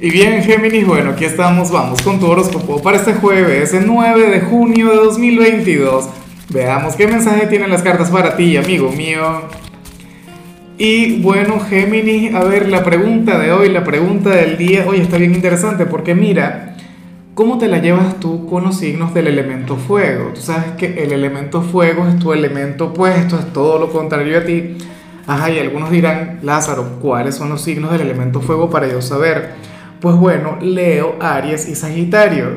[0.00, 4.30] Y bien, Géminis, bueno, aquí estamos, vamos con tu horóscopo para este jueves, el 9
[4.30, 6.08] de junio de 2022.
[6.50, 9.42] Veamos qué mensaje tienen las cartas para ti, amigo mío.
[10.78, 15.16] Y bueno, Géminis, a ver, la pregunta de hoy, la pregunta del día, hoy está
[15.16, 16.76] bien interesante porque mira,
[17.34, 20.30] ¿cómo te la llevas tú con los signos del elemento fuego?
[20.32, 24.44] Tú sabes que el elemento fuego es tu elemento opuesto, es todo lo contrario a
[24.44, 24.76] ti.
[25.26, 29.66] Ajá, y algunos dirán, Lázaro, ¿cuáles son los signos del elemento fuego para yo saber?
[30.00, 32.54] Pues bueno, Leo, Aries y Sagitario.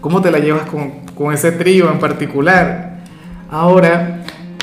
[0.00, 2.98] ¿Cómo, te la llevas con, ese trío en particular?
[3.50, 4.22] Ahora,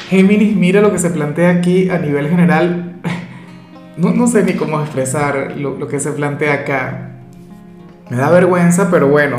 [0.10, 2.90] Géminis, mira lo que se plantea aquí a nivel general.
[3.96, 7.12] No, sé ni cómo expresar lo, que se plantea acá.
[8.10, 9.38] Me da vergüenza, pero bueno,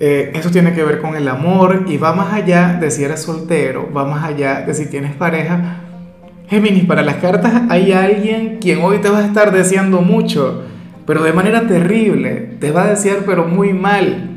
[0.00, 3.22] eh, eso tiene que ver con el amor y va más allá de si eres
[3.22, 5.78] soltero, va más allá de si tienes pareja.
[6.46, 10.62] Géminis, para las cartas hay alguien quien hoy te va a estar deseando mucho
[11.06, 14.30] pero de manera terrible, te va a desear pero muy mal.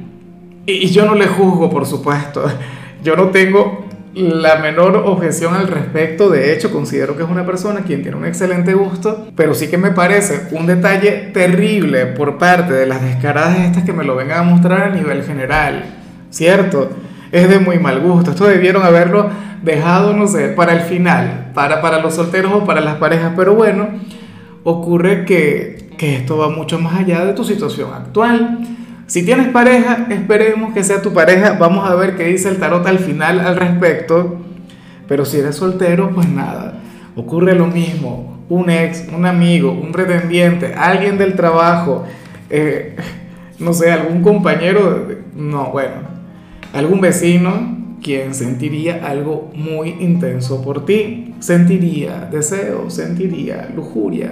[0.66, 2.46] Y, yo no le juzgo, por supuesto.
[3.02, 7.82] Yo no tengo la menor objeción al respecto, de hecho considero que es una persona
[7.82, 12.74] quien tiene un excelente gusto, pero sí que me parece un detalle terrible por parte
[12.74, 15.86] de las descaradas estas que me lo vengan a mostrar a nivel general,
[16.30, 16.90] ¿cierto?
[17.32, 19.30] Es de muy mal gusto, esto debieron haberlo
[19.64, 23.56] dejado, no sé, para el final, para, para los solteros o para las parejas, pero
[23.56, 23.88] bueno,
[24.64, 28.60] ocurre que que esto va mucho más allá de tu situación actual.
[29.06, 31.58] Si tienes pareja, esperemos que sea tu pareja.
[31.60, 34.38] Vamos a ver qué dice el tarot al final al respecto.
[35.10, 36.80] Pero si eres soltero, pues nada.
[37.18, 38.46] Ocurre lo mismo.
[38.48, 42.06] Un ex, un amigo, un pretendiente, alguien del trabajo,
[42.50, 42.96] eh,
[43.60, 45.06] no sé, algún compañero,
[45.36, 45.98] no, bueno,
[46.74, 51.36] algún vecino quien sentiría algo muy intenso por ti.
[51.40, 54.32] Sentiría deseo, sentiría lujuria.